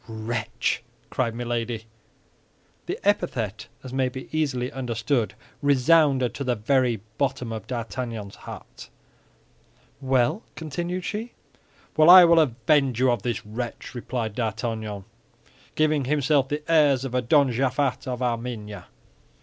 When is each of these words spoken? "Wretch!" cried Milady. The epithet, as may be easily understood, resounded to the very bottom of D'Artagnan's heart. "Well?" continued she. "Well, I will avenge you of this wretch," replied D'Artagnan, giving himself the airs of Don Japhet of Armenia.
"Wretch!" 0.07 0.81
cried 1.11 1.35
Milady. 1.35 1.85
The 2.87 2.97
epithet, 3.07 3.67
as 3.83 3.93
may 3.93 4.09
be 4.09 4.35
easily 4.35 4.71
understood, 4.71 5.35
resounded 5.61 6.33
to 6.33 6.43
the 6.43 6.55
very 6.55 7.01
bottom 7.19 7.51
of 7.51 7.67
D'Artagnan's 7.67 8.35
heart. 8.37 8.89
"Well?" 10.01 10.41
continued 10.55 11.05
she. 11.05 11.33
"Well, 11.95 12.09
I 12.09 12.25
will 12.25 12.39
avenge 12.39 12.99
you 12.99 13.11
of 13.11 13.21
this 13.21 13.45
wretch," 13.45 13.93
replied 13.93 14.33
D'Artagnan, 14.33 15.05
giving 15.75 16.05
himself 16.05 16.49
the 16.49 16.63
airs 16.67 17.05
of 17.05 17.11
Don 17.29 17.51
Japhet 17.51 18.07
of 18.07 18.23
Armenia. 18.23 18.87